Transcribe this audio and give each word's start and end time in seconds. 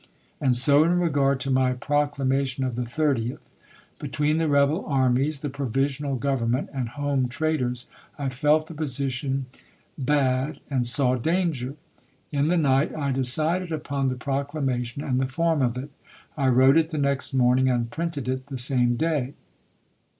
And 0.41 0.55
so 0.57 0.83
in 0.83 0.97
regard 0.97 1.39
to 1.41 1.51
my 1.51 1.73
proclamation 1.73 2.63
of 2.63 2.75
the 2.75 2.81
30th. 2.81 3.43
Between 3.99 4.39
the 4.39 4.47
rebel 4.49 4.83
armies, 4.87 5.41
the 5.41 5.49
Provisional 5.51 6.15
Government, 6.15 6.71
and 6.73 6.89
home 6.89 7.27
traitors, 7.27 7.85
I 8.17 8.29
felt 8.29 8.65
the 8.65 8.73
position 8.73 9.45
bad 9.99 10.59
and 10.71 10.87
saw 10.87 11.13
danger. 11.17 11.75
In 12.31 12.47
the 12.47 12.57
night 12.57 12.95
I 12.95 13.11
decided 13.11 13.71
upon 13.71 14.07
the 14.09 14.15
proc 14.15 14.53
lamation 14.53 15.07
and 15.07 15.21
the 15.21 15.27
form 15.27 15.61
of 15.61 15.77
it. 15.77 15.91
I 16.35 16.45
wi 16.45 16.69
ote 16.69 16.77
it 16.77 16.89
the 16.89 16.97
next 16.97 17.35
morning 17.35 17.69
and 17.69 17.91
printed 17.91 18.27
it 18.27 18.47
the 18.47 18.57
same 18.57 18.95
day. 18.95 19.35